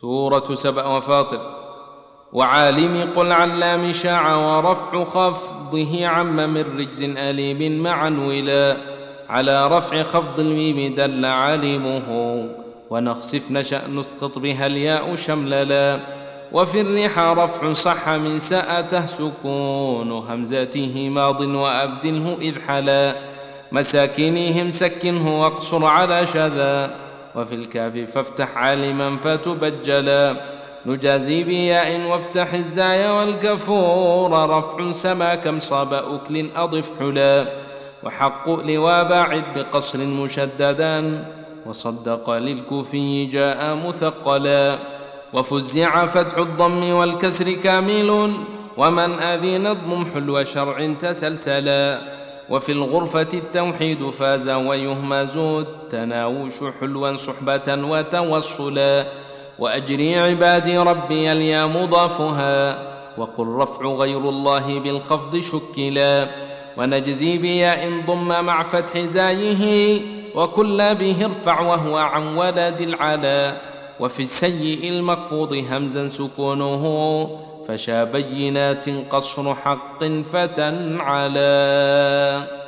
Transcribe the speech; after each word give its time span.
سورة 0.00 0.54
سبأ 0.54 0.86
وفاطر. 0.86 1.40
وعالم 2.32 3.12
قل 3.16 3.32
علام 3.32 3.92
شاع 3.92 4.34
ورفع 4.36 5.04
خفضه 5.04 6.06
عم 6.06 6.36
من 6.36 6.78
رجز 6.78 7.02
أليم 7.02 7.82
معا 7.82 8.10
ولا 8.28 8.76
على 9.28 9.66
رفع 9.66 10.02
خفض 10.02 10.40
الميم 10.40 10.94
دل 10.94 11.24
علمه 11.24 12.08
ونخسف 12.90 13.50
نشأ 13.50 13.88
نسقط 13.88 14.38
بها 14.38 14.66
الياء 14.66 15.14
شمللا 15.14 16.00
وفي 16.52 16.80
الريح 16.80 17.18
رفع 17.18 17.72
صح 17.72 18.08
من 18.08 18.38
سأته 18.38 19.06
سكون 19.06 20.10
همزته 20.10 21.08
ماض 21.08 21.40
وأبدله 21.40 22.36
إذ 22.40 22.58
حلا. 22.58 23.16
مساكنهم 23.72 24.70
سكنه 24.70 25.40
واقصر 25.40 25.84
على 25.84 26.26
شذا. 26.26 27.05
وفي 27.36 27.54
الكاف 27.54 27.98
فافتح 27.98 28.56
عالما 28.56 29.16
فتبجلا 29.16 30.36
نجازي 30.86 31.44
بياء 31.44 32.10
وافتح 32.10 32.54
الزايا 32.54 33.10
والكفور. 33.10 34.50
رفع 34.50 34.90
سما 34.90 35.34
كم 35.34 35.58
صاب 35.58 35.92
أكل 35.92 36.50
أضف 36.56 37.00
حلا. 37.00 37.46
وحق 38.02 38.50
لوا 38.50 39.02
باعد 39.02 39.44
بقصر 39.56 39.98
مشددا. 39.98 41.24
وصدق 41.66 42.30
للكوفي 42.30 43.24
جاء 43.24 43.76
مثقلا. 43.86 44.78
وفزع 45.32 46.06
فتح 46.06 46.38
الضم 46.38 46.90
والكسر 46.90 47.52
كامل. 47.52 48.10
ومن 48.76 49.12
أذين 49.18 49.66
الضم 49.66 50.06
حلو 50.14 50.44
شرع 50.44 50.92
تسلسلا. 51.00 52.15
وفي 52.50 52.72
الغرفة 52.72 53.28
التوحيد 53.34 54.10
فاز 54.10 54.48
ويهمز 54.48 55.36
التناوش 55.36 56.54
حلوا 56.80 57.14
صحبة 57.14 57.62
وتوصلا 57.68 59.04
وأجري 59.58 60.16
عبادي 60.18 60.78
ربي 60.78 61.32
اليا 61.32 61.66
مضافها 61.66 62.78
وقل 63.18 63.46
رفع 63.46 63.84
غير 63.86 64.18
الله 64.18 64.78
بالخفض 64.78 65.40
شكلا 65.40 66.28
ونجزي 66.76 67.38
بياء 67.38 68.02
ضم 68.06 68.28
مع 68.44 68.62
فتح 68.62 68.98
زايه 68.98 70.00
وكل 70.34 70.94
به 70.94 71.24
ارفع 71.24 71.60
وهو 71.60 71.96
عن 71.96 72.36
ولد 72.36 72.80
العلا 72.80 73.56
وفي 74.00 74.20
السيء 74.20 74.88
المخفوض 74.88 75.52
همزا 75.70 76.08
سكونه 76.08 76.84
فشا 77.68 78.04
بينات 78.04 78.88
قصر 79.10 79.54
حق 79.54 80.04
فتى 80.04 80.98
على. 81.00 82.65